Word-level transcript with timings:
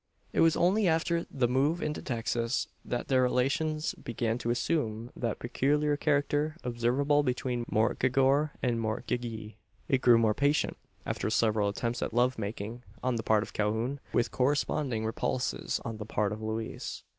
It 0.33 0.39
was 0.39 0.55
only 0.57 0.87
after 0.87 1.27
the 1.29 1.47
move 1.47 1.79
into 1.79 2.01
Texas, 2.01 2.65
that 2.83 3.07
their 3.07 3.21
relations 3.21 3.93
began 3.93 4.39
to 4.39 4.49
assume 4.49 5.11
that 5.15 5.37
peculiar 5.37 5.95
character 5.95 6.57
observable 6.63 7.21
between 7.21 7.65
mortgagor 7.71 8.49
and 8.63 8.79
mortgagee. 8.79 9.57
It 9.87 10.01
grew 10.01 10.17
more 10.17 10.33
patent, 10.33 10.77
after 11.05 11.29
several 11.29 11.69
attempts 11.69 12.01
at 12.01 12.15
love 12.15 12.39
making 12.39 12.81
on 13.03 13.17
the 13.17 13.21
part 13.21 13.43
of 13.43 13.53
Calhoun, 13.53 13.99
with 14.11 14.31
corresponding 14.31 15.05
repulses 15.05 15.79
on 15.85 15.97
the 15.97 16.05
part 16.07 16.31
of 16.31 16.41
Louise. 16.41 17.03